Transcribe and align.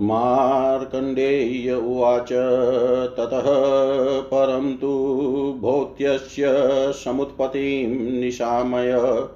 मार्कण्डेय 0.00 1.72
उवाच, 1.72 2.28
ततः 3.16 3.44
परं 4.20 4.76
तु 4.76 5.58
भौत्यस्य 5.60 6.44
समुत्पत्तिं 6.92 8.20
निशामय। 8.20 9.26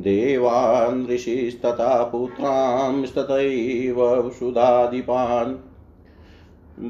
देवान् 0.00 1.10
ऋषिस्तथा 1.10 2.04
पुत्रांस्तथैव 2.04 4.30
सुधाधिपान् 4.30 5.54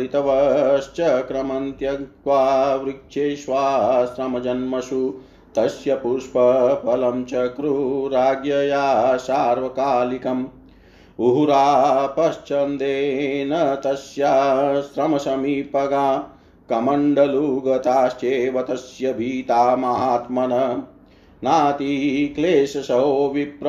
ऋतवश्च 0.00 0.96
क्रमं 1.00 1.72
त्यक्त्वा 1.72 2.74
वृक्षेष्वाश्रमजन्मसु। 2.74 5.14
तस्य 5.56 5.94
पुष्पफलं 5.94 7.24
चक्रुराज्ञया 7.24 9.16
सार्वकालिकम्। 9.16 10.44
उहुरापश्चन्देन 11.18 13.82
तस्याश्रमसमीपगा 13.86 16.36
कमण्डलुगताश्चेव 16.70 18.62
तस्य 18.62 19.12
भीता 19.12 19.76
महात्मन। 19.76 20.82
नातिक्लेशसो 21.44 23.32
विप्र 23.34 23.68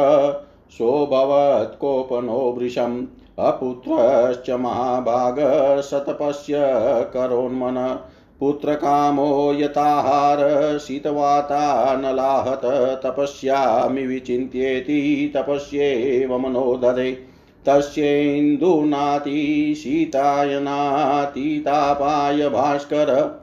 सोऽभवत्कोपनो 0.71 2.55
वृशम् 2.57 3.05
अपुत्रश्च 3.39 4.49
महाभागशतपस्य 4.49 6.53
करोन्मन। 7.13 7.99
पुत्रकामो 8.39 9.53
यताहार 9.53 10.37
शीतवाता 10.77 11.95
न 11.95 12.15
लाहत 12.15 12.61
तपस्यामि 13.05 14.07
विचिन्त्येति 14.07 15.31
तपस्येव 15.35 16.37
मनो 16.37 16.77
दधे 16.77 17.11
तस्येन्दुनातिशीताय 17.65 20.59
नातितापाय 20.59 22.49
भास्कर। 22.49 23.41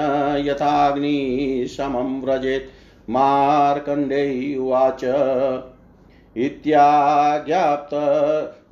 यथाग्निशमं 0.47 2.23
व्रजेत्। 2.23 2.71
मार्कण्डेय 3.11 4.59
उवाच 4.59 5.05
इत्याज्ञाप्त 6.37 7.95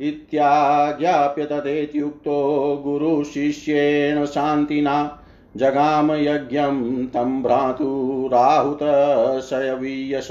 इत्याज्ञाप्य 0.00 1.44
तदेत्युक्तो 1.44 2.80
गुरुशिष्येण 2.84 4.26
शान्तिना। 4.26 5.18
जगाम 5.56 6.12
यज्ञं 6.12 7.06
तं 7.06 7.42
भ्रातुराहुतशयवीयश। 7.42 10.28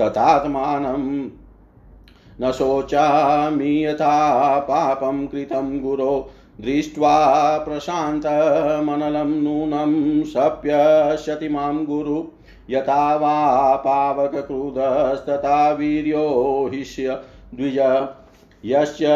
तथात्मानं 0.00 1.02
न 2.40 2.52
शोचामि 2.52 3.84
यथा 3.84 4.58
पापं 4.58 5.26
कृतं 5.26 5.78
गुरो 5.80 6.14
दृष्ट्वा 6.60 7.16
प्रशान्तमनलं 7.58 9.30
नूनं 9.42 9.92
सप्यस्यति 10.24 11.48
माँ 11.48 11.84
गुरु 11.84 12.22
यथा 12.70 13.14
वा 13.16 13.76
पावकक्रुधस्तथा 13.76 15.70
वीर्यो 15.72 16.26
हिष्य 16.72 17.20
द्विज 17.54 17.78
यस्य 18.64 19.06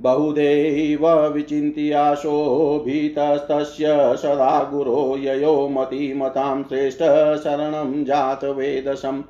बहुदैव 0.01 1.27
विचिन्त्याशोभितस्तस्य 1.27 4.17
सदा 4.17 4.69
गुरो 4.73 5.15
ययो 5.19 5.69
मतिमतां 5.69 6.63
श्रेष्ठ 6.63 6.99
शरणं 7.43 8.05
जातवेदसम् 8.05 9.21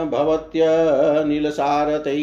भवत्यनिलसारथै। 0.10 2.22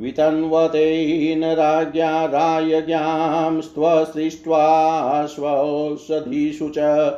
वितन्वतेन 0.00 1.44
राज्ञा 1.44 2.24
रायज्ञां 2.24 3.60
स्वसृष्ट्वा 3.60 5.26
स्वौषधीषु 5.26 6.68
च। 6.68 7.12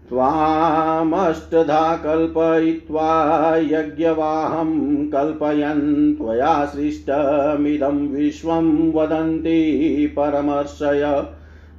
त्वामष्टधा 0.10 1.96
कल्पयित्वा 1.96 3.58
यज्ञवाहं 3.58 5.10
कल्पयन् 5.10 6.16
त्वया 6.16 6.66
सृष्टमिदं 6.66 8.08
विश्वं 8.08 8.94
वदन्ति 8.94 10.16
परमर्षय। 10.20 11.26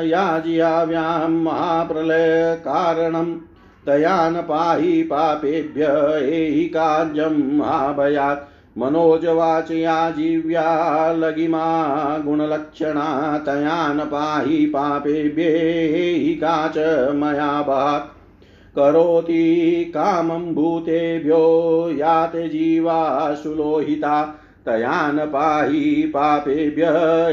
याज्याव्यां 0.05 1.31
महाप्रलयकारणं 1.31 3.52
तया 3.87 4.31
न 4.31 4.35
पाहि 4.35 5.03
पापेभ्य 5.03 5.85
एहि 6.29 6.65
कार्यं 6.65 7.59
महाभयात् 7.59 8.49
मनोजवाचया 8.79 10.11
जीव्या 10.11 11.13
लगिमा 11.13 11.65
गुणलक्षणा। 12.19 13.39
तया 13.39 13.93
न 13.93 13.99
पाहि 13.99 14.67
पापेभ्येहि 14.67 16.35
का 16.35 16.69
च 16.69 16.79
मया 17.15 17.63
भाक् 17.63 18.17
करोति 18.77 19.85
कामं 19.95 20.55
भूतेभ्यो 20.55 21.43
याते 21.93 22.49
जीवा 22.49 23.35
सुलोहिता। 23.35 24.23
तया 24.67 25.13
न 25.13 25.19
पाहि 25.19 26.13
पापेभ्य 26.15 26.83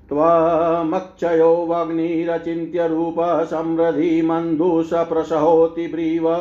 त्वमक्षयो 0.10 1.66
वग्निरचिन्त्य 1.70 2.88
रूपसमृद्धिमन्धुषप्रसहोति 2.88 5.88
ब्रीव 5.88 6.36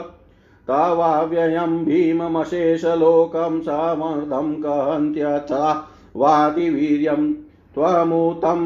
तवाव्ययं 0.68 1.84
भीममशेषलोकं 1.84 3.60
समर्धं 3.60 4.52
कहन्त्यथा 4.62 5.88
वादिवीर्यं 6.16 7.49
त्वमुतं 7.74 8.62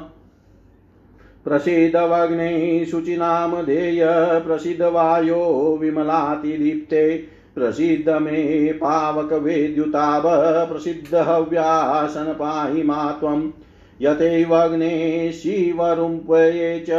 प्रसीदवग्ने 1.44 2.86
शुचिनामधेय 2.86 4.08
प्रसीदवायो 4.48 5.78
विमलातिदीप्ते। 5.82 7.24
प्रसिद्ध 7.56 8.10
मे 8.10 8.74
पावकवेद्युताव 8.74 10.74
प्रसिद्ध 10.74 11.16
हव्यासन 11.16 12.34
पाहि 12.34 12.84
मा 12.84 13.12
त्वम् 13.12 13.52
यतैवग्ने 14.02 15.32
शिवरुम्पये 15.32 16.80
च 16.80 16.90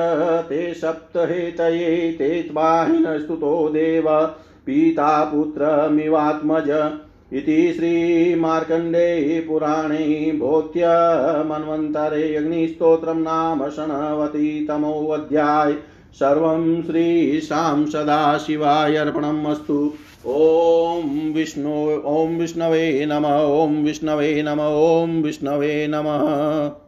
ते 0.48 0.74
सप्तहेतये 0.74 2.12
ते 2.12 2.42
त्वाहिनस्तुतो 2.42 3.68
देव। 3.68 4.30
पिता 4.68 5.24
पुत्रमिवात्मज 5.24 7.00
इति 7.32 7.72
श्रीमार्कण्डे 7.72 9.40
पुराणे 9.40 10.38
भोत्यमन्वन्तरे 10.38 12.36
अग्निस्तोत्रं 12.36 13.14
नाम 13.14 13.68
षण्णवतितमोऽध्याय 13.68 15.76
सर्वं 16.14 16.82
श्रीशां 16.82 17.86
सदाशिवाय 17.86 18.96
अर्पणम् 18.96 19.46
अस्तु। 19.46 19.92
ॐ 20.26 21.34
विष्णु, 21.34 22.00
ॐ 22.04 22.38
विष्णवे 22.38 23.06
नमः, 23.06 23.38
ॐ 23.38 23.84
विष्णवे 23.84 24.42
नमः, 24.42 24.64
ॐ 24.64 25.22
विष्णवे 25.22 25.86
नमः। 25.86 26.80